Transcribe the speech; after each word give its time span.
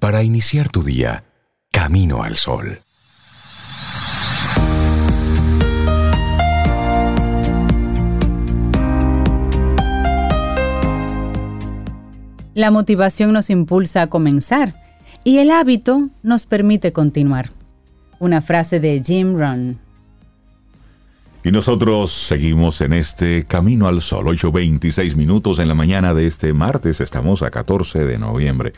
para 0.00 0.22
iniciar 0.22 0.68
tu 0.68 0.84
día 0.84 1.24
camino 1.72 2.22
al 2.22 2.36
sol. 2.36 2.80
La 12.54 12.70
motivación 12.70 13.32
nos 13.32 13.50
impulsa 13.50 14.02
a 14.02 14.06
comenzar 14.08 14.74
y 15.24 15.38
el 15.38 15.50
hábito 15.50 16.10
nos 16.22 16.46
permite 16.46 16.92
continuar. 16.92 17.50
Una 18.20 18.40
frase 18.40 18.80
de 18.80 19.00
Jim 19.04 19.36
Rohn. 19.36 19.78
Y 21.44 21.52
nosotros 21.52 22.12
seguimos 22.12 22.80
en 22.80 22.92
este 22.92 23.46
Camino 23.46 23.86
al 23.86 24.02
Sol, 24.02 24.26
8.26 24.26 25.14
minutos 25.14 25.60
en 25.60 25.68
la 25.68 25.74
mañana 25.74 26.14
de 26.14 26.26
este 26.26 26.52
martes, 26.52 27.00
estamos 27.00 27.42
a 27.42 27.50
14 27.50 28.04
de 28.04 28.18
noviembre. 28.18 28.72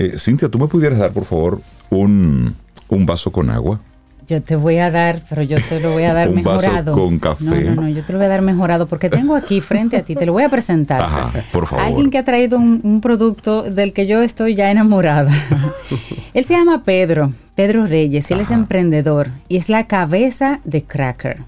Eh, 0.00 0.18
Cintia, 0.18 0.48
¿tú 0.48 0.58
me 0.58 0.66
pudieras 0.66 0.98
dar, 0.98 1.12
por 1.12 1.24
favor, 1.26 1.60
un, 1.90 2.54
un 2.88 3.04
vaso 3.04 3.30
con 3.30 3.50
agua? 3.50 3.80
Yo 4.26 4.40
te 4.42 4.56
voy 4.56 4.78
a 4.78 4.90
dar, 4.90 5.20
pero 5.28 5.42
yo 5.42 5.56
te 5.68 5.78
lo 5.80 5.90
voy 5.92 6.04
a 6.04 6.14
dar 6.14 6.28
Un 6.30 6.36
mejorado. 6.36 6.92
vaso 6.92 7.04
con 7.04 7.18
café. 7.18 7.44
No, 7.44 7.74
no, 7.74 7.82
no, 7.82 7.88
yo 7.90 8.02
te 8.02 8.12
lo 8.12 8.18
voy 8.18 8.24
a 8.26 8.28
dar 8.30 8.40
mejorado 8.40 8.86
porque 8.86 9.10
tengo 9.10 9.34
aquí 9.36 9.60
frente 9.60 9.98
a 9.98 10.02
ti, 10.02 10.14
te 10.14 10.24
lo 10.24 10.32
voy 10.32 10.44
a 10.44 10.48
presentar. 10.48 11.02
Ajá, 11.02 11.30
por 11.52 11.66
favor. 11.66 11.84
Alguien 11.84 12.10
que 12.10 12.16
ha 12.16 12.24
traído 12.24 12.56
un, 12.56 12.80
un 12.82 13.02
producto 13.02 13.62
del 13.64 13.92
que 13.92 14.06
yo 14.06 14.22
estoy 14.22 14.54
ya 14.54 14.70
enamorada. 14.70 15.30
él 16.32 16.44
se 16.44 16.54
llama 16.54 16.82
Pedro, 16.84 17.30
Pedro 17.54 17.86
Reyes, 17.86 18.30
y 18.30 18.34
él 18.34 18.40
es 18.40 18.46
Ajá. 18.52 18.54
emprendedor 18.60 19.28
y 19.48 19.58
es 19.58 19.68
la 19.68 19.86
cabeza 19.86 20.60
de 20.64 20.82
Cracker. 20.84 21.42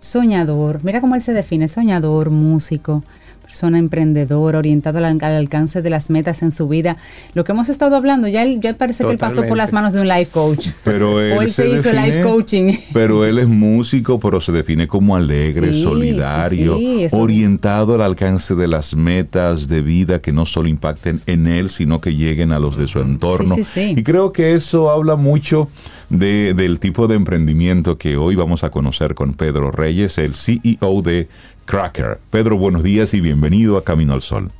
Soñador, 0.00 0.80
mira 0.84 1.00
cómo 1.00 1.14
él 1.14 1.22
se 1.22 1.32
define, 1.32 1.68
soñador, 1.68 2.30
músico, 2.30 3.04
persona 3.46 3.78
emprendedora, 3.78 4.58
orientado 4.58 4.98
al, 4.98 5.04
al 5.04 5.22
alcance 5.22 5.80
de 5.80 5.88
las 5.88 6.10
metas 6.10 6.42
en 6.42 6.50
su 6.50 6.66
vida. 6.68 6.96
Lo 7.34 7.44
que 7.44 7.52
hemos 7.52 7.68
estado 7.68 7.94
hablando, 7.96 8.26
ya, 8.28 8.42
él, 8.42 8.60
ya 8.60 8.74
parece 8.76 9.04
que 9.04 9.10
él 9.12 9.18
pasó 9.18 9.44
por 9.46 9.56
las 9.56 9.72
manos 9.72 9.92
de 9.92 10.00
un 10.00 10.08
life 10.08 10.30
coach. 10.32 10.68
Pero 10.84 11.20
él, 11.20 11.32
o 11.38 11.42
él 11.42 11.50
se, 11.50 11.68
hizo 11.68 11.90
define- 11.90 12.06
life 12.06 12.22
coaching. 12.24 12.72
Pero 12.92 13.24
él 13.24 13.38
es 13.38 13.46
músico, 13.46 14.18
pero 14.18 14.40
se 14.40 14.50
define 14.52 14.88
como 14.88 15.14
alegre, 15.14 15.72
Sí, 15.72 15.82
solidario, 15.82 16.76
sí, 16.76 16.84
sí, 16.98 17.04
eso- 17.04 17.18
orientado 17.18 17.94
al 17.94 18.02
alcance 18.02 18.54
de 18.56 18.66
las 18.66 18.94
metas 18.96 19.68
de 19.68 19.80
vida 19.80 20.20
que 20.20 20.32
no 20.32 20.44
solo 20.44 20.68
impacten 20.68 21.20
en 21.26 21.46
él, 21.46 21.70
sino 21.70 22.00
que 22.00 22.14
lleguen 22.16 22.50
a 22.52 22.58
los 22.58 22.76
de 22.76 22.88
su 22.88 22.98
entorno. 23.00 23.56
Y 23.76 24.02
creo 24.02 24.32
que 24.32 24.54
eso 24.54 24.90
habla 24.90 25.14
mucho 25.16 25.68
de- 26.10 26.52
del 26.54 26.80
tipo 26.80 27.06
de 27.06 27.14
emprendimiento 27.14 27.96
que 27.96 28.16
hoy 28.16 28.34
vamos 28.34 28.64
a 28.64 28.70
conocer 28.70 29.14
con 29.14 29.34
Pedro 29.34 29.70
Reyes, 29.70 30.18
el 30.18 30.34
CEO 30.34 31.02
de 31.02 31.28
Cracker. 31.66 32.18
Pedro, 32.30 32.56
buenos 32.56 32.82
días 32.82 33.12
y 33.14 33.20
bienvenido 33.20 33.76
a 33.76 33.84
Camino 33.84 34.14
al 34.14 34.22
Sol. 34.22 34.50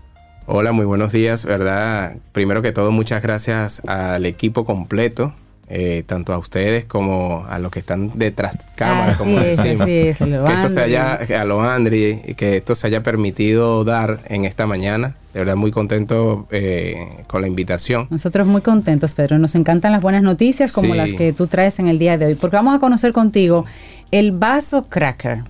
Hola, 0.47 0.73
muy 0.73 0.85
buenos 0.85 1.13
días, 1.13 1.45
¿verdad? 1.45 2.17
Primero 2.33 2.63
que 2.63 2.73
todo, 2.73 2.91
muchas 2.91 3.23
gracias 3.23 3.81
al 3.87 4.27
equipo 4.27 4.65
completo, 4.65 5.33
eh, 5.69 6.05
tanto 6.07 6.33
a 6.33 6.39
ustedes 6.39 6.85
como 6.85 7.45
a 7.49 7.59
los 7.59 7.73
que 7.73 7.79
están 7.81 8.13
detrás 8.17 8.57
cámara, 8.77 9.13
Así 9.13 9.19
como 9.19 9.39
es, 9.41 9.57
decimos. 9.57 9.81
así 9.83 9.93
es, 9.93 10.21
a 10.23 10.25
que 10.27 10.53
esto 10.53 10.69
se 10.69 10.81
haya, 10.83 11.15
a 11.41 11.45
lo 11.45 11.63
Andri, 11.63 12.21
y 12.27 12.35
que 12.35 12.57
esto 12.59 12.75
se 12.77 12.87
haya 12.89 13.03
permitido 13.03 13.83
dar 13.85 14.21
en 14.27 14.45
esta 14.45 14.67
mañana. 14.67 15.17
De 15.33 15.41
verdad, 15.41 15.57
muy 15.57 15.71
contento 15.73 16.47
eh, 16.51 17.25
con 17.27 17.41
la 17.41 17.49
invitación. 17.49 18.07
Nosotros 18.11 18.47
muy 18.47 18.63
contentos, 18.63 19.15
Pedro. 19.15 19.39
Nos 19.39 19.55
encantan 19.57 19.93
las 19.93 20.03
buenas 20.03 20.23
noticias 20.23 20.73
como 20.73 20.93
Sí. 20.93 20.97
las 20.97 21.13
que 21.13 21.33
tú 21.33 21.47
traes 21.47 21.79
en 21.79 21.89
el 21.89 21.99
día 21.99 22.19
de 22.19 22.27
hoy, 22.27 22.35
porque 22.37 22.57
vamos 22.57 22.75
a 22.75 22.79
conocer 22.79 23.13
contigo 23.13 23.65
el 24.13 24.31
vaso 24.33 24.87
cracker. 24.89 25.43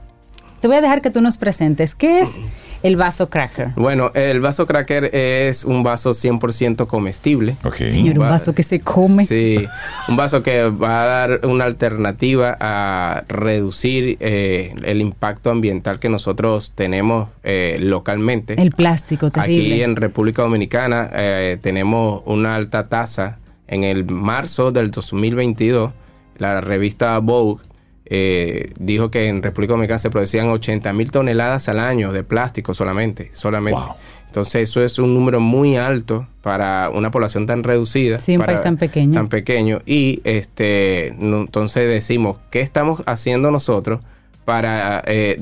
Te 0.61 0.69
voy 0.69 0.77
a 0.77 0.81
dejar 0.81 1.03
que 1.03 1.11
tú 1.11 1.21
nos 1.21 1.37
presentes. 1.37 1.95
¿Qué 1.95 2.21
es 2.21 2.39
el 2.83 2.97
vaso 2.97 3.29
cracker? 3.29 3.69
Bueno, 3.77 4.11
el 4.15 4.41
vaso 4.41 4.67
cracker 4.67 5.11
es 5.15 5.65
un 5.65 5.83
vaso 5.83 6.11
100% 6.11 6.87
comestible. 6.87 7.57
Ok. 7.65 7.77
Señor, 7.77 8.19
un 8.19 8.25
Va- 8.25 8.31
vaso 8.31 8.55
que 8.55 8.63
se 8.63 8.81
come. 8.81 9.27
Sí, 9.27 9.65
un 10.09 10.17
vaso 10.17 10.43
que 10.43 10.65
va 10.65 11.03
a 11.03 11.07
dar 11.07 11.41
una 11.47 11.65
alternativa 11.65 12.57
a 12.59 13.25
reducir 13.29 14.17
eh, 14.21 14.75
el 14.85 15.01
impacto 15.01 15.51
ambiental 15.51 15.99
que 16.01 16.09
nosotros 16.09 16.73
tenemos 16.75 17.29
eh, 17.45 17.77
localmente. 17.81 18.61
El 18.61 18.71
plástico 18.73 19.31
terrible. 19.31 19.73
Aquí 19.75 19.83
en 19.83 19.97
República 19.97 20.43
Dominicana 20.43 21.11
eh, 21.13 21.59
tenemos 21.61 22.23
una 22.27 22.55
alta 22.55 22.89
tasa. 22.89 23.39
En 23.69 23.83
el 23.85 24.05
marzo 24.05 24.71
del 24.71 24.91
2022, 24.93 25.93
la 26.39 26.61
revista 26.61 27.19
Vogue 27.19 27.63
eh, 28.09 28.73
dijo 28.79 29.11
que 29.11 29.29
en 29.29 29.43
República 29.43 29.73
Dominicana 29.75 29.99
se 29.99 30.11
producían 30.11 30.49
80 30.49 30.93
mil 30.93 31.11
toneladas 31.11 31.69
al 31.69 31.81
año 31.81 32.13
de 32.13 32.23
plástico 32.23 32.73
solamente. 32.75 33.31
solamente. 33.33 33.81
Wow. 33.81 33.95
Entonces 34.27 34.69
eso 34.69 34.85
es 34.85 34.99
un 34.99 35.15
número 35.15 35.41
muy 35.41 35.77
alto 35.77 36.27
para 36.43 36.91
una 36.91 37.11
población 37.11 37.47
tan 37.47 37.63
reducida. 37.63 38.19
Sí, 38.21 38.33
un 38.33 38.39
para- 38.39 38.53
país 38.53 38.63
tan 38.63 38.77
pequeño. 38.77 39.15
Tan 39.15 39.29
pequeño. 39.29 39.81
Y 39.87 40.21
este, 40.25 41.15
no- 41.19 41.41
entonces 41.43 41.89
decimos, 41.89 42.37
¿qué 42.51 42.61
estamos 42.61 43.03
haciendo 43.07 43.51
nosotros 43.51 44.01
para 44.45 45.03
eh, 45.07 45.37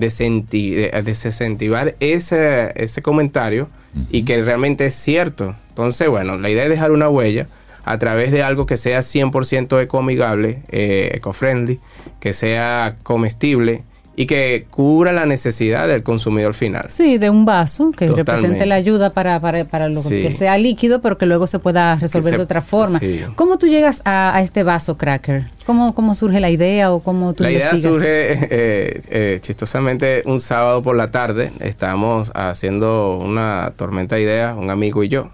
desincentivar 1.04 1.94
ese, 2.00 2.72
ese 2.76 3.02
comentario 3.02 3.68
y 4.10 4.22
que 4.24 4.42
realmente 4.42 4.86
es 4.86 4.94
cierto? 4.94 5.54
Entonces, 5.70 6.08
bueno, 6.08 6.38
la 6.38 6.50
idea 6.50 6.64
es 6.64 6.70
dejar 6.70 6.92
una 6.92 7.08
huella 7.08 7.46
a 7.84 7.98
través 7.98 8.32
de 8.32 8.42
algo 8.42 8.66
que 8.66 8.76
sea 8.76 9.00
100% 9.00 9.80
ecoamigable, 9.82 10.62
eh, 10.70 11.10
eco-friendly, 11.14 11.80
que 12.20 12.32
sea 12.32 12.96
comestible 13.02 13.84
y 14.16 14.26
que 14.26 14.66
cubra 14.70 15.12
la 15.12 15.26
necesidad 15.26 15.88
del 15.88 16.04
consumidor 16.04 16.54
final. 16.54 16.84
Sí, 16.88 17.18
de 17.18 17.30
un 17.30 17.44
vaso 17.44 17.90
que 17.90 18.06
Totalmente. 18.06 18.32
represente 18.32 18.64
la 18.66 18.76
ayuda 18.76 19.10
para, 19.10 19.40
para, 19.40 19.64
para 19.64 19.88
lo 19.88 20.00
Sí. 20.00 20.22
que 20.22 20.30
sea 20.30 20.56
líquido, 20.56 21.00
pero 21.00 21.18
que 21.18 21.26
luego 21.26 21.48
se 21.48 21.58
pueda 21.58 21.96
resolver 21.96 22.30
se- 22.30 22.36
de 22.36 22.42
otra 22.44 22.60
forma. 22.60 23.00
sí. 23.00 23.22
¿Cómo 23.34 23.58
tú 23.58 23.66
llegas 23.66 24.02
a, 24.04 24.36
a 24.36 24.40
este 24.40 24.62
vaso 24.62 24.96
cracker? 24.96 25.46
¿Cómo, 25.66 25.96
¿Cómo 25.96 26.14
surge 26.14 26.38
la 26.38 26.48
idea 26.50 26.92
o 26.92 27.00
cómo 27.00 27.32
tú 27.34 27.42
La 27.42 27.50
idea 27.50 27.76
surge 27.76 28.34
eh, 28.34 29.02
eh, 29.10 29.38
chistosamente 29.40 30.22
un 30.26 30.38
sábado 30.38 30.80
por 30.80 30.94
la 30.94 31.10
tarde. 31.10 31.50
Estábamos 31.58 32.30
haciendo 32.36 33.16
una 33.18 33.72
tormenta 33.76 34.14
de 34.14 34.22
ideas, 34.22 34.56
un 34.56 34.70
amigo 34.70 35.02
y 35.02 35.08
yo. 35.08 35.32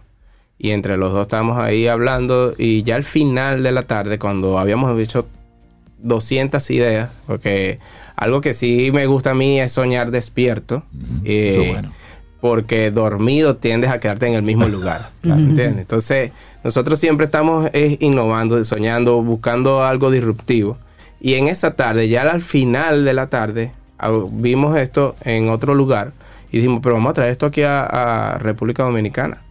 Y 0.62 0.72
entre 0.72 0.98
los 0.98 1.12
dos 1.12 1.22
estábamos 1.22 1.56
ahí 1.56 1.88
hablando. 1.88 2.52
Y 2.58 2.82
ya 2.82 2.96
al 2.96 3.04
final 3.04 3.62
de 3.62 3.72
la 3.72 3.84
tarde, 3.84 4.18
cuando 4.18 4.58
habíamos 4.58 4.96
hecho 5.00 5.26
200 6.02 6.70
ideas, 6.70 7.08
porque 7.26 7.78
algo 8.14 8.42
que 8.42 8.52
sí 8.52 8.90
me 8.92 9.06
gusta 9.06 9.30
a 9.30 9.34
mí 9.34 9.58
es 9.58 9.72
soñar 9.72 10.10
despierto. 10.10 10.82
eh, 11.24 11.70
bueno. 11.72 11.92
Porque 12.42 12.90
dormido 12.90 13.56
tiendes 13.56 13.90
a 13.90 14.00
quedarte 14.00 14.26
en 14.26 14.34
el 14.34 14.42
mismo 14.42 14.68
lugar. 14.68 15.08
¿entiendes? 15.22 15.78
Entonces, 15.78 16.32
nosotros 16.62 16.98
siempre 16.98 17.24
estamos 17.24 17.70
eh, 17.72 17.96
innovando, 18.00 18.62
soñando, 18.62 19.22
buscando 19.22 19.82
algo 19.82 20.10
disruptivo. 20.10 20.76
Y 21.22 21.34
en 21.34 21.48
esa 21.48 21.74
tarde, 21.74 22.10
ya 22.10 22.22
al 22.22 22.42
final 22.42 23.06
de 23.06 23.14
la 23.14 23.28
tarde, 23.28 23.72
ah, 23.98 24.10
vimos 24.30 24.76
esto 24.76 25.16
en 25.24 25.48
otro 25.48 25.74
lugar 25.74 26.12
y 26.52 26.58
dijimos, 26.58 26.80
pero 26.82 26.96
vamos 26.96 27.12
a 27.12 27.14
traer 27.14 27.30
esto 27.32 27.46
aquí 27.46 27.62
a, 27.62 27.84
a 28.34 28.38
República 28.38 28.82
Dominicana. 28.82 29.42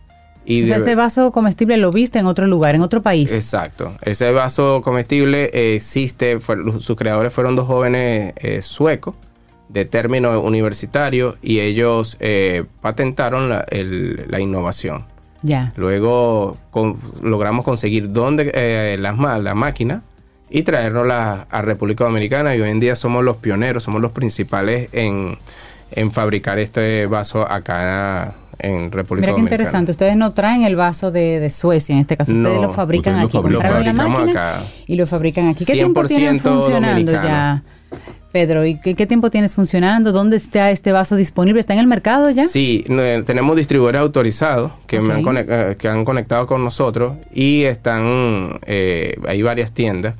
Y 0.46 0.64
O 0.64 0.68
sea, 0.68 0.78
este 0.78 0.96
vaso 0.96 1.32
comestible 1.32 1.78
lo 1.78 1.92
viste 1.92 2.18
en 2.20 2.26
otro 2.26 2.48
lugar, 2.48 2.74
en 2.76 2.82
otro 2.82 3.02
país. 3.04 3.32
Exacto. 3.34 3.94
Ese 4.02 4.32
vaso 4.32 4.82
comestible 4.84 5.52
eh, 5.54 5.76
existe, 5.76 6.40
fue- 6.40 6.58
sus 6.80 6.96
creadores 6.98 7.32
fueron 7.34 7.56
dos 7.56 7.68
jóvenes 7.68 8.34
eh, 8.38 8.62
suecos 8.62 9.14
de 9.68 9.86
término 9.86 10.40
universitario 10.42 11.38
y 11.44 11.60
ellos 11.60 12.18
eh, 12.20 12.64
patentaron 12.82 13.50
la, 13.50 13.66
el- 13.70 14.26
la 14.28 14.40
innovación. 14.40 15.06
Ya. 15.44 15.72
Luego 15.78 16.58
con- 16.72 16.98
logramos 17.22 17.64
conseguir 17.64 18.12
dónde 18.12 18.98
las 19.00 19.18
la 19.44 19.54
máquina 19.54 20.02
y 20.50 20.64
traernosla 20.64 21.46
a 21.52 21.62
República 21.62 22.06
Dominicana 22.06 22.56
y 22.56 22.62
hoy 22.62 22.70
en 22.70 22.80
día 22.80 22.96
somos 22.96 23.24
los 23.24 23.38
pioneros, 23.38 23.84
somos 23.84 24.02
los 24.02 24.12
principales 24.14 24.90
en, 24.94 25.38
en 25.92 26.12
fabricar 26.12 26.58
este 26.58 27.06
vaso 27.06 27.50
acá 27.50 28.34
en 28.59 28.92
República 28.92 29.22
Mira 29.22 29.28
qué 29.28 29.31
Dominicana. 29.31 29.56
interesante. 29.56 29.92
Ustedes 29.92 30.16
no 30.16 30.34
traen 30.34 30.64
el 30.64 30.75
vaso 30.75 31.12
de, 31.12 31.40
de 31.40 31.50
Suecia, 31.50 31.96
en 31.96 32.02
este 32.02 32.18
caso. 32.18 32.31
Ustedes 32.34 32.56
No, 32.58 32.62
lo 32.64 32.74
fabrican 32.74 33.16
ustedes 33.24 33.36
aquí. 33.36 33.44
la 33.44 33.50
Lo 33.52 33.61
fabricamos 33.61 34.20
máquina 34.22 34.56
acá. 34.58 34.64
y 34.88 34.96
lo 34.96 35.06
fabrican 35.06 35.47
aquí. 35.47 35.66
¿Qué 35.66 35.73
tiempo 35.73 36.03
tienen 36.06 36.40
100% 36.40 36.41
funcionando 36.41 36.88
dominicano. 36.90 37.28
ya, 37.28 37.64
Pedro? 38.32 38.66
¿Y 38.66 38.79
qué, 38.79 38.94
qué 38.96 39.08
tiempo 39.08 39.32
tienes 39.32 39.56
funcionando? 39.56 40.11
¿Dónde 40.11 40.38
está 40.38 40.70
este 40.72 40.91
vaso 40.91 41.16
disponible? 41.16 41.59
¿Está 41.59 41.73
en 41.73 41.79
el 41.79 41.88
mercado 41.88 42.29
ya? 42.29 42.47
Sí, 42.47 42.84
no, 42.88 43.02
eh, 43.02 43.23
tenemos 43.23 43.56
distribuidores 43.56 44.02
autorizados 44.02 44.72
que, 44.88 45.00
me 45.00 45.14
han 45.14 45.22
Ok. 45.22 45.28
conec- 45.34 45.46
eh, 45.50 45.76
que 45.78 45.88
han 45.88 46.06
conectado 46.06 46.46
con 46.46 46.64
nosotros 46.64 47.17
y 47.34 47.64
están, 47.64 48.59
eh, 48.67 49.16
hay 49.28 49.41
varias 49.41 49.72
tiendas. 49.72 50.16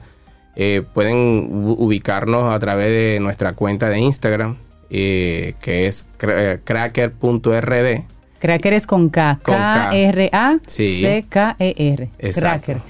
Eh, 0.56 0.82
pueden 0.94 1.50
ubicarnos 1.78 2.52
a 2.54 2.58
través 2.60 2.88
de 2.88 3.20
nuestra 3.22 3.54
cuenta 3.54 3.88
de 3.90 4.00
Instagram, 4.00 4.58
eh, 4.90 5.54
que 5.62 5.86
es 5.86 6.08
cra- 6.20 6.60
cracker.rd. 6.64 8.04
Cracker 8.40 8.74
es 8.74 8.88
con 8.88 9.10
K. 9.10 9.40
K-R-A-C-K-E-R. 9.44 10.00
Cracker. 12.34 12.82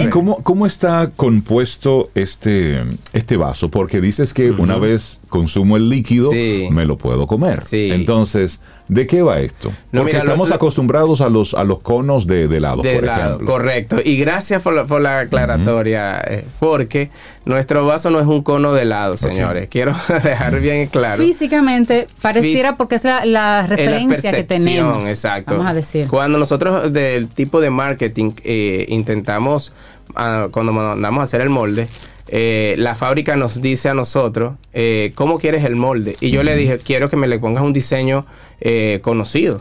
¿y 0.00 0.08
cómo, 0.08 0.42
cómo 0.42 0.66
está 0.66 1.10
compuesto 1.14 2.10
este, 2.14 2.82
este 3.12 3.36
vaso? 3.36 3.70
Porque 3.70 4.00
dices 4.00 4.34
que 4.34 4.50
una 4.50 4.76
vez 4.76 5.20
consumo 5.28 5.76
el 5.76 5.88
líquido, 5.88 6.30
Sí. 6.30 6.68
me 6.70 6.84
lo 6.86 6.96
puedo 6.98 7.26
comer. 7.26 7.60
Sí. 7.62 7.90
Entonces, 7.92 8.60
¿de 8.88 9.06
qué 9.06 9.22
va 9.22 9.40
esto? 9.40 9.68
No, 9.92 10.00
Porque 10.00 10.14
mira, 10.14 10.18
estamos 10.24 10.48
lo- 10.48 10.54
acostumbrados 10.54 11.20
a 11.20 11.28
los, 11.28 11.54
a 11.54 11.64
los 11.64 11.80
conos 11.80 12.26
de, 12.26 12.48
de 12.48 12.56
helado, 12.56 12.82
De 12.82 12.94
por 12.94 13.04
lado, 13.04 13.26
ejemplo. 13.34 13.46
correcto. 13.46 13.96
Y 14.04 14.16
gracias 14.16 14.62
por 14.62 14.74
la, 14.74 14.84
por 14.84 15.00
la 15.00 15.20
aclaratoria, 15.20 16.20
eh, 16.26 16.44
porque 16.58 17.10
nuestro 17.44 17.84
vaso 17.86 18.10
no 18.10 18.20
es 18.20 18.26
un 18.26 18.42
cono 18.42 18.72
de 18.72 18.82
helado, 18.82 19.16
señores. 19.16 19.68
Quiero 19.70 19.94
dejar 20.22 20.60
bien 20.60 20.86
claro. 20.88 21.22
Físicamente 21.24 22.06
pareciera 22.22 22.70
Fis- 22.72 22.76
porque 22.76 22.94
es 22.96 23.04
la, 23.04 23.24
la 23.24 23.66
referencia 23.66 24.32
que 24.32 24.44
tenemos. 24.44 25.06
Exacto. 25.06 25.54
Vamos 25.54 25.70
a 25.70 25.74
decir. 25.74 26.08
Cuando 26.08 26.38
nosotros 26.38 26.92
del 26.92 27.28
tipo 27.28 27.60
de 27.60 27.70
marketing 27.70 28.32
eh, 28.44 28.86
intentamos, 28.88 29.72
cuando 30.14 30.72
mandamos 30.72 31.20
a 31.20 31.22
hacer 31.22 31.40
el 31.40 31.50
molde, 31.50 31.88
eh, 32.28 32.74
la 32.78 32.94
fábrica 32.94 33.36
nos 33.36 33.62
dice 33.62 33.88
a 33.88 33.94
nosotros 33.94 34.54
eh, 34.72 35.12
cómo 35.14 35.38
quieres 35.38 35.64
el 35.64 35.76
molde. 35.76 36.16
Y 36.20 36.30
yo 36.30 36.42
le 36.42 36.56
dije, 36.56 36.78
quiero 36.78 37.08
que 37.08 37.16
me 37.16 37.26
le 37.26 37.38
pongas 37.38 37.64
un 37.64 37.72
diseño 37.72 38.26
eh, 38.60 39.00
conocido. 39.02 39.60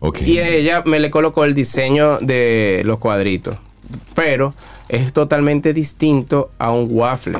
Ok. 0.00 0.20
Y 0.22 0.38
ella 0.38 0.82
me 0.84 1.00
le 1.00 1.10
colocó 1.10 1.44
el 1.44 1.54
diseño 1.54 2.18
de 2.18 2.82
los 2.84 2.98
cuadritos. 2.98 3.56
Pero 4.14 4.54
es 4.88 5.12
totalmente 5.12 5.72
distinto 5.72 6.50
a 6.58 6.70
un 6.70 6.88
waffle. 6.90 7.38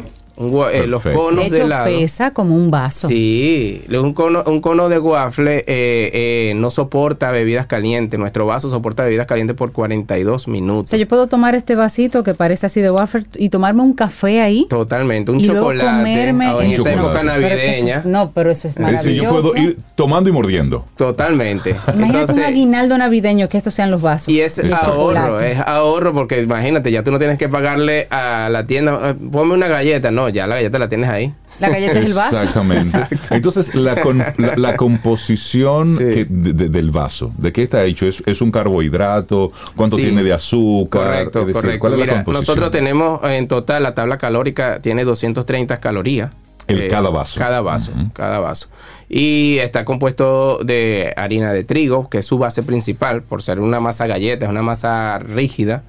Eh, 0.71 0.87
los. 0.87 1.05
De 1.05 1.13
conos 1.13 1.41
de 1.51 1.57
hecho, 1.57 1.65
helado. 1.67 1.85
pesa 1.87 2.33
como 2.33 2.55
un 2.55 2.71
vaso. 2.71 3.09
Sí, 3.09 3.83
un 3.91 4.13
cono, 4.15 4.43
un 4.47 4.61
cono 4.61 4.89
de 4.89 4.99
waffle 4.99 5.59
eh, 5.67 6.11
eh, 6.13 6.53
no 6.57 6.71
soporta 6.71 7.31
bebidas 7.31 7.67
calientes. 7.67 8.19
Nuestro 8.19 8.47
vaso 8.47 8.71
soporta 8.71 9.05
bebidas 9.05 9.27
calientes 9.27 9.57
por 9.57 9.73
42 9.73 10.49
O 10.49 10.51
minutos. 10.51 10.91
sea, 10.91 10.99
yo 10.99 11.07
puedo 11.09 11.27
tomar 11.27 11.55
este 11.55 11.75
vasito 11.75 12.23
que 12.23 12.35
parece 12.35 12.67
así 12.67 12.81
de 12.81 12.91
waffle 12.91 13.25
y 13.37 13.49
tomarme 13.49 13.83
un 13.83 13.93
café 13.95 14.41
ahí. 14.41 14.67
Totalmente, 14.69 15.31
un 15.33 15.41
y 15.41 15.45
luego 15.45 15.73
chocolate. 15.73 15.91
comerme 15.99 16.47
ahora 16.47 16.65
en 16.65 16.71
Un 16.71 16.73
esta 16.77 16.91
chocolate. 16.93 17.27
época 17.27 17.35
Pero 17.35 17.47
es- 17.47 17.53
navideña. 17.83 18.03
no, 18.05 18.31
pero 18.33 18.51
eso 18.51 18.69
es 18.69 18.77
Es 18.77 18.83
decir, 18.87 19.23
maravilloso. 19.23 19.35
yo 19.37 19.53
puedo 19.53 19.57
ir 19.65 19.77
tomando 19.95 20.29
y 20.29 20.33
mordiendo. 20.33 20.85
Totalmente. 20.97 21.75
Imagínate 21.95 22.33
un 22.33 22.41
aguinaldo 22.43 22.99
navideño 22.99 23.49
que 23.49 23.59
estos 23.59 23.75
sean 23.75 23.91
los 23.91 24.03
vasos. 24.03 24.29
y 24.29 24.41
es 24.41 24.59
Exacto. 24.59 24.93
ahorro, 24.93 25.41
es 25.41 25.59
ahorro 25.59 26.13
porque 26.13 26.43
imagínate, 26.43 26.91
ya 26.91 27.03
tú 27.03 27.11
no 27.11 27.19
tienes 27.19 27.39
que 27.39 27.49
pagarle 27.49 28.07
a 28.11 28.49
la 28.51 28.65
tienda, 28.65 29.11
"Eh, 29.11 29.15
ponme 29.31 29.55
una 29.55 29.69
galleta, 29.69 30.11
no, 30.11 30.29
ya 30.33 30.47
la 30.47 30.57
galleta 30.57 30.79
la 30.79 30.89
tienes 30.89 31.09
ahí. 31.11 31.33
La 31.61 31.69
galleta 31.69 31.99
es 31.99 32.07
el 32.07 32.15
vaso. 32.15 32.41
Exactamente. 32.41 32.99
Entonces, 33.31 33.75
la, 33.75 34.01
con- 34.01 34.19
la, 34.19 34.57
la 34.57 34.77
composición 34.77 35.87
Sí. 35.97 36.05
que- 36.05 36.27
de- 36.29 36.53
de- 36.55 36.69
del 36.69 36.91
vaso, 36.91 37.33
¿de 37.39 37.53
qué 37.53 37.63
está 37.63 37.85
hecho? 37.85 38.07
¿Es, 38.07 38.23
es 38.27 38.41
un 38.41 38.51
carbohidrato? 38.51 39.53
¿Cuánto 39.77 39.97
Sí. 39.97 40.05
tiene 40.05 40.23
de 40.23 40.33
azúcar? 40.33 41.03
Correcto, 41.05 41.41
Es 41.41 41.47
decir, 41.49 41.61
correcto. 41.63 41.81
¿cuál 41.81 41.93
es 41.95 41.99
la 41.99 42.05
Mira, 42.07 42.15
composición? 42.25 42.41
nosotros 42.57 42.71
tenemos 42.71 43.21
en 43.25 43.49
total 43.49 43.83
la 43.83 43.95
tabla 43.95 44.19
calórica 44.19 44.81
tiene 44.81 45.05
230 45.05 45.79
calorías. 45.79 46.31
El 46.69 46.89
cada 46.89 47.11
vaso. 47.11 47.39
Cada 47.39 47.61
vaso, 47.61 47.93
cada 48.15 48.39
vaso. 48.39 48.69
Y 49.09 49.59
está 49.59 49.85
compuesto 49.85 50.59
de 50.65 51.13
harina 51.17 51.53
de 51.53 51.65
trigo, 51.65 52.09
que 52.09 52.19
es 52.19 52.27
su 52.27 52.39
base 52.39 52.63
principal, 52.63 53.23
por 53.23 53.43
ser 53.43 53.59
una 53.61 53.81
masa 53.81 54.07
galleta, 54.07 54.47
es 54.47 54.51
una 54.51 54.63
masa 54.63 55.19
rígida. 55.19 55.83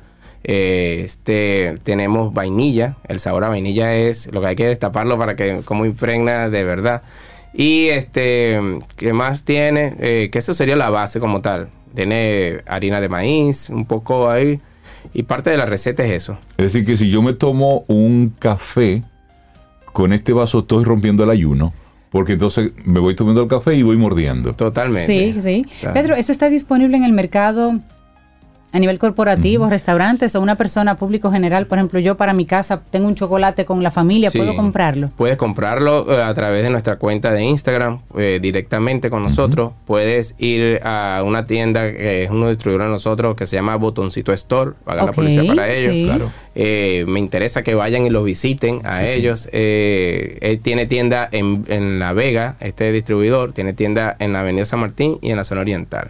Eh, 0.43 1.01
este, 1.05 1.77
tenemos 1.83 2.33
vainilla, 2.33 2.97
el 3.07 3.19
sabor 3.19 3.45
a 3.45 3.49
vainilla 3.49 3.95
es 3.95 4.31
lo 4.33 4.41
que 4.41 4.47
hay 4.47 4.55
que 4.55 4.67
destaparlo 4.67 5.17
para 5.17 5.35
que 5.35 5.61
como 5.63 5.85
impregna 5.85 6.49
de 6.49 6.63
verdad. 6.63 7.03
Y 7.53 7.87
este, 7.87 8.59
¿qué 8.97 9.13
más 9.13 9.43
tiene? 9.43 9.95
Eh, 9.99 10.29
que 10.31 10.39
eso 10.39 10.53
sería 10.53 10.75
la 10.75 10.89
base 10.89 11.19
como 11.19 11.41
tal. 11.41 11.69
Tiene 11.95 12.61
harina 12.65 12.99
de 12.99 13.09
maíz, 13.09 13.69
un 13.69 13.85
poco 13.85 14.29
ahí. 14.29 14.59
Y 15.13 15.23
parte 15.23 15.51
de 15.51 15.57
la 15.57 15.65
receta 15.65 16.03
es 16.03 16.11
eso. 16.11 16.37
Es 16.57 16.73
decir, 16.73 16.85
que 16.85 16.97
si 16.97 17.09
yo 17.09 17.21
me 17.21 17.33
tomo 17.33 17.85
un 17.87 18.33
café, 18.39 19.03
con 19.91 20.11
este 20.11 20.33
vaso 20.33 20.59
estoy 20.59 20.83
rompiendo 20.83 21.23
el 21.23 21.29
ayuno, 21.29 21.73
porque 22.09 22.33
entonces 22.33 22.71
me 22.83 22.99
voy 22.99 23.15
tomando 23.15 23.43
el 23.43 23.47
café 23.47 23.75
y 23.75 23.83
voy 23.83 23.97
mordiendo. 23.97 24.53
Totalmente. 24.53 25.05
Sí, 25.05 25.41
sí. 25.41 25.65
Claro. 25.79 25.93
Pedro, 25.93 26.15
¿eso 26.15 26.31
está 26.31 26.49
disponible 26.49 26.97
en 26.97 27.03
el 27.03 27.13
mercado 27.13 27.79
a 28.73 28.79
nivel 28.79 28.97
corporativo, 28.99 29.69
restaurantes 29.69 30.35
o 30.35 30.41
una 30.41 30.55
persona 30.55 30.97
público 30.97 31.31
general? 31.31 31.67
Por 31.67 31.77
ejemplo, 31.77 31.99
yo 31.99 32.17
para 32.17 32.33
mi 32.33 32.45
casa 32.45 32.81
tengo 32.89 33.07
un 33.07 33.15
chocolate 33.15 33.65
con 33.65 33.81
la 33.83 33.91
familia, 33.91 34.31
Sí. 34.31 34.39
¿puedo 34.39 34.55
comprarlo? 34.55 35.11
Puedes 35.15 35.37
comprarlo 35.37 36.11
eh, 36.11 36.23
a 36.23 36.33
través 36.33 36.63
de 36.63 36.71
nuestra 36.71 36.97
cuenta 36.97 37.31
de 37.31 37.43
Instagram 37.43 38.01
eh, 38.17 38.39
directamente 38.41 39.09
con 39.11 39.21
nosotros. 39.23 39.73
Puedes 39.85 40.35
ir 40.39 40.79
a 40.83 41.21
una 41.25 41.45
tienda 41.45 41.91
que 41.91 42.23
es 42.23 42.31
uno 42.31 42.49
distribuidor 42.49 42.87
de 42.87 42.91
nosotros 42.91 43.35
que 43.35 43.45
se 43.45 43.55
llama 43.55 43.75
Botoncito 43.75 44.33
Store, 44.33 44.71
pagar 44.83 45.03
Ok, 45.03 45.09
la 45.09 45.13
publicidad 45.13 45.45
para 45.45 45.69
ellos. 45.71 45.91
sí. 45.93 46.03
Claro. 46.05 46.31
Eh, 46.55 47.05
me 47.07 47.19
interesa 47.19 47.61
que 47.63 47.75
vayan 47.75 48.05
y 48.05 48.09
lo 48.09 48.23
visiten 48.23 48.81
a 48.85 49.01
sí. 49.01 49.05
ellos. 49.07 49.49
Eh, 49.51 50.37
él 50.41 50.59
tiene 50.61 50.87
tienda 50.87 51.29
en, 51.31 51.63
en 51.67 51.99
La 51.99 52.13
Vega, 52.13 52.55
este 52.59 52.91
distribuidor, 52.91 53.53
tiene 53.53 53.73
tienda 53.73 54.15
en 54.19 54.33
la 54.33 54.39
Avenida 54.39 54.65
San 54.65 54.79
Martín 54.79 55.17
y 55.21 55.29
en 55.31 55.37
la 55.37 55.43
zona 55.43 55.61
oriental. 55.61 56.09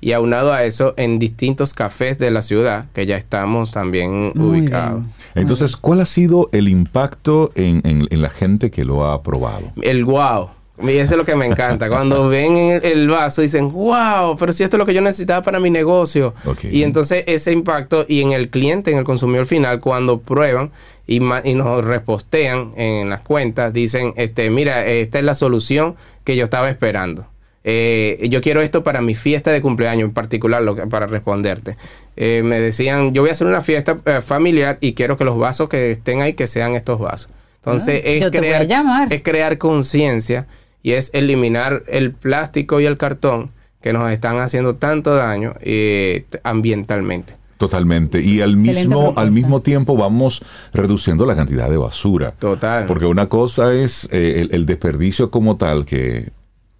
Y 0.00 0.12
aunado 0.12 0.52
a 0.52 0.64
eso, 0.64 0.94
en 0.96 1.18
distintos 1.18 1.74
cafés 1.74 2.18
de 2.18 2.30
la 2.30 2.40
ciudad, 2.42 2.86
que 2.94 3.04
ya 3.06 3.16
estamos 3.16 3.70
también 3.72 4.32
Muy 4.34 4.60
ubicados. 4.60 5.00
bien. 5.02 5.10
Entonces, 5.34 5.76
¿cuál 5.76 6.00
ha 6.00 6.06
sido 6.06 6.48
el 6.52 6.68
impacto 6.68 7.52
en, 7.54 7.82
en- 7.84 8.06
en 8.10 8.22
la 8.22 8.30
gente 8.30 8.70
que 8.70 8.84
lo 8.84 9.04
ha 9.06 9.22
probado? 9.22 9.72
El 9.82 10.04
wow. 10.04 10.48
Y 10.82 10.92
eso 10.92 11.12
es 11.12 11.18
lo 11.18 11.26
que 11.26 11.36
me 11.36 11.44
encanta. 11.44 11.90
Cuando 11.90 12.28
ven 12.30 12.56
el, 12.56 12.82
el 12.84 13.08
vaso 13.08 13.42
dicen, 13.42 13.70
wow, 13.70 14.34
pero 14.38 14.50
si 14.54 14.62
esto 14.62 14.76
es 14.76 14.78
lo 14.78 14.86
que 14.86 14.94
yo 14.94 15.02
necesitaba 15.02 15.42
para 15.42 15.60
mi 15.60 15.68
negocio. 15.68 16.32
Y 16.70 16.82
entonces 16.84 17.24
ese 17.26 17.52
impacto 17.52 18.06
y 18.08 18.22
en 18.22 18.32
el 18.32 18.48
cliente, 18.48 18.90
en 18.92 18.96
el 18.98 19.04
consumidor 19.04 19.44
final, 19.44 19.80
cuando 19.80 20.20
prueban 20.20 20.70
y, 21.06 21.20
ma- 21.20 21.42
y 21.44 21.52
nos 21.52 21.84
repostean 21.84 22.72
en 22.78 23.10
las 23.10 23.20
cuentas, 23.20 23.74
dicen, 23.74 24.14
este, 24.16 24.48
mira, 24.48 24.86
esta 24.86 25.18
es 25.18 25.24
la 25.26 25.34
solución 25.34 25.96
que 26.24 26.34
yo 26.36 26.44
estaba 26.44 26.70
esperando. 26.70 27.26
Eh, 27.62 28.26
yo 28.30 28.40
quiero 28.40 28.62
esto 28.62 28.82
para 28.82 29.02
mi 29.02 29.14
fiesta 29.14 29.50
de 29.50 29.60
cumpleaños 29.60 30.08
en 30.08 30.14
particular, 30.14 30.62
lo 30.62 30.74
que, 30.74 30.86
para 30.86 31.06
responderte. 31.06 31.76
Eh, 32.16 32.42
me 32.44 32.58
decían, 32.60 33.12
yo 33.12 33.22
voy 33.22 33.28
a 33.28 33.32
hacer 33.32 33.46
una 33.46 33.60
fiesta 33.60 33.98
eh, 34.06 34.20
familiar 34.22 34.78
y 34.80 34.94
quiero 34.94 35.16
que 35.16 35.24
los 35.24 35.38
vasos 35.38 35.68
que 35.68 35.90
estén 35.90 36.22
ahí 36.22 36.32
que 36.34 36.46
sean 36.46 36.74
estos 36.74 36.98
vasos. 36.98 37.30
Entonces 37.56 38.02
Ah, 38.04 38.08
es 38.08 38.30
crear, 38.30 38.66
es 39.12 39.22
crear 39.22 39.58
conciencia 39.58 40.46
y 40.82 40.92
es 40.92 41.10
eliminar 41.12 41.82
el 41.88 42.12
plástico 42.12 42.80
y 42.80 42.86
el 42.86 42.96
cartón 42.96 43.50
que 43.82 43.92
nos 43.92 44.10
están 44.10 44.38
haciendo 44.38 44.76
tanto 44.76 45.14
daño 45.14 45.54
eh, 45.60 46.24
ambientalmente. 46.42 47.34
Totalmente. 47.58 48.22
Y 48.22 48.40
al 48.40 48.52
Excelente 48.54 48.80
mismo, 48.80 48.96
propuesta. 49.00 49.20
al 49.20 49.30
mismo 49.32 49.60
tiempo 49.60 49.96
vamos 49.96 50.42
reduciendo 50.72 51.26
la 51.26 51.36
cantidad 51.36 51.68
de 51.68 51.76
basura. 51.76 52.32
Total. 52.38 52.86
Porque 52.86 53.04
una 53.04 53.28
cosa 53.28 53.74
es 53.74 54.08
eh, 54.10 54.40
el, 54.40 54.54
el 54.54 54.64
desperdicio 54.64 55.30
como 55.30 55.58
tal, 55.58 55.84
que 55.84 56.30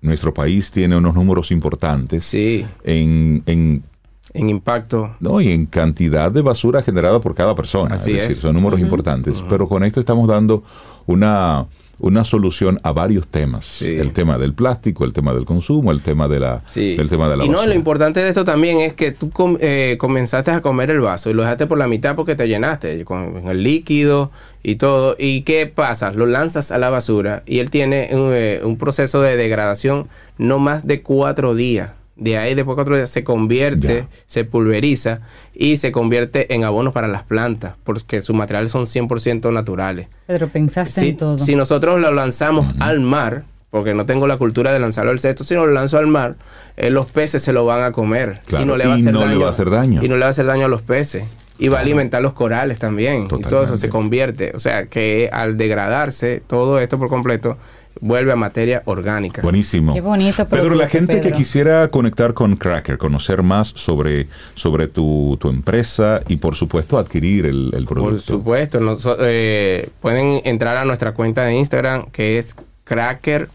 nuestro 0.03 0.33
país 0.33 0.71
tiene 0.71 0.97
unos 0.97 1.15
números 1.15 1.51
importantes 1.51 2.25
Sí, 2.25 2.65
en, 2.85 3.43
en, 3.47 3.83
en 4.33 4.49
impacto. 4.49 5.17
no, 5.21 5.41
y 5.41 5.53
en 5.53 5.67
cantidad 5.67 6.31
de 6.33 6.43
basura 6.43 6.83
generada 6.83 7.21
por 7.21 7.35
cada 7.35 7.55
persona. 7.55 7.97
Así 7.97 8.13
es 8.13 8.17
decir, 8.19 8.33
es. 8.33 8.39
son 8.39 8.55
números 8.55 8.81
importantes. 8.81 9.43
Pero 9.49 9.69
con 9.69 9.83
esto 9.85 10.01
estamos 10.01 10.27
dando 10.29 10.63
una, 11.07 11.67
una 12.01 12.25
solución 12.25 12.81
a 12.83 12.93
varios 12.93 13.27
temas. 13.29 13.65
Sí. 13.67 13.97
El 13.97 14.13
tema 14.13 14.39
del 14.39 14.55
plástico, 14.55 15.05
el 15.05 15.13
tema 15.13 15.33
del 15.35 15.45
consumo, 15.45 15.93
el 15.93 16.01
tema 16.03 16.29
de 16.29 16.41
la, 16.41 16.63
Sí. 16.67 16.97
el 16.99 17.09
tema 17.09 17.29
de 17.29 17.37
la 17.37 17.45
y 17.45 17.49
no, 17.49 17.65
lo 17.67 17.75
importante 17.75 18.21
de 18.21 18.29
esto 18.31 18.45
también 18.45 18.81
es 18.81 18.95
que 18.95 19.13
tú 19.13 19.31
com- 19.31 19.57
eh, 19.61 19.97
comenzaste 19.99 20.51
a 20.51 20.61
comer 20.61 20.91
el 20.91 21.01
vaso 21.01 21.31
y 21.31 21.35
lo 21.35 21.43
dejaste 21.43 21.67
por 21.67 21.79
la 21.79 21.87
mitad 21.87 22.17
porque 22.17 22.35
te 22.35 22.49
llenaste 22.49 23.05
con 23.05 23.47
el 23.49 23.63
líquido 23.63 24.31
y 24.63 24.77
todo. 24.77 25.15
¿Y 25.19 25.43
qué 25.43 25.67
pasa? 25.67 26.11
Lo 26.13 26.27
lanzas 26.27 26.73
a 26.73 26.79
la 26.79 26.91
basura 26.91 27.43
y 27.47 27.59
él 27.61 27.71
tiene 27.71 28.09
un, 28.13 28.31
eh, 28.33 28.61
un 28.65 28.77
proceso 28.77 29.21
de 29.23 29.37
degradación 29.37 30.09
no 30.39 30.59
más 30.59 30.87
de 30.87 31.03
cuatro 31.03 31.55
días. 31.55 31.91
De 32.21 32.39
ahí, 32.39 32.55
después 32.55 32.75
de 32.75 32.77
cuatro 32.77 32.97
días, 32.97 33.11
se 33.11 33.25
convierte, 33.25 34.03
Ya. 34.03 34.09
se 34.27 34.45
pulveriza 34.45 35.21
y 35.55 35.79
se 35.79 35.91
convierte 35.91 36.55
en 36.55 36.63
abono 36.65 36.93
para 36.93 37.09
las 37.09 37.23
plantas 37.25 37.75
porque 37.83 38.23
sus 38.23 38.37
materiales 38.37 38.71
son 38.71 38.85
100% 38.87 39.51
naturales. 39.53 40.07
Pedro, 40.27 40.47
pensaste 40.49 41.01
Si, 41.01 41.09
en 41.09 41.17
todo. 41.17 41.39
si 41.39 41.57
nosotros 41.57 41.99
lo 42.01 42.13
lanzamos 42.13 42.75
al 42.79 43.01
mar, 43.01 43.45
porque 43.71 43.95
no 43.95 44.05
tengo 44.07 44.27
la 44.27 44.37
cultura 44.37 44.73
de 44.73 44.79
lanzarlo 44.81 45.11
al 45.13 45.19
cesto, 45.19 45.45
si 45.45 45.55
no 45.55 45.65
lo 45.65 45.73
lanzo 45.73 45.97
al 45.99 46.07
mar, 46.09 46.37
eh, 46.77 46.91
los 46.91 47.07
peces 47.07 47.41
se 47.43 47.53
lo 47.53 47.65
van 47.65 47.83
a 47.83 47.93
comer 47.93 48.41
Claro, 48.47 48.65
y 48.65 48.69
no 48.69 48.77
le 48.77 48.87
va 48.87 48.95
a 48.95 48.99
y 48.99 49.01
hacer 49.01 49.13
no 49.15 49.21
le 49.21 49.27
daño. 49.27 49.41
va 49.41 49.47
a 49.47 49.51
hacer 49.51 49.71
daño. 49.71 50.01
Y 50.05 50.09
no 50.09 50.15
le 50.17 50.21
va 50.21 50.27
a 50.27 50.31
hacer 50.31 50.47
daño 50.47 50.67
a 50.67 50.69
los 50.69 50.83
peces. 50.83 51.25
Y 51.59 51.69
va 51.69 51.79
a 51.79 51.81
alimentar 51.83 52.23
los 52.23 52.33
corales 52.33 52.79
también. 52.79 53.25
Y 53.39 53.43
todo 53.43 53.63
eso 53.65 53.77
se 53.77 53.89
convierte. 53.91 54.53
O 54.55 54.59
sea, 54.59 54.87
que 54.87 55.29
al 55.31 55.59
degradarse 55.59 56.43
todo 56.47 56.79
esto 56.81 56.99
por 56.99 57.09
completo, 57.11 57.59
vuelve 58.01 58.33
a 58.33 58.37
materia 58.37 58.83
orgánica. 58.87 59.43
Buenísimo. 59.43 59.95
Qué 59.95 60.01
bonito 60.01 60.47
Pedro, 60.47 60.75
la 60.75 60.89
gente 60.89 61.15
que 61.17 61.21
Pedro. 61.23 61.37
quisiera 61.37 61.89
conectar 61.89 62.35
con 62.35 62.57
Cracker, 62.57 62.99
conocer 62.99 63.43
más 63.43 63.69
sobre, 63.75 64.27
sobre 64.55 64.89
tu, 64.89 65.37
tu 65.41 65.49
empresa 65.49 66.21
y 66.29 66.37
por 66.37 66.57
supuesto 66.57 66.99
adquirir 66.99 67.47
el, 67.47 67.71
el 67.75 67.85
producto. 67.85 68.11
Por 68.11 68.21
supuesto, 68.21 68.79
eh, 69.21 69.89
pueden 70.01 70.41
entrar 70.45 70.77
a 70.77 70.85
nuestra 70.85 71.13
cuenta 71.13 71.45
de 71.45 71.55
Instagram 71.55 72.11
que 72.11 72.39
es 72.39 72.57
cracker.rd. 72.85 73.51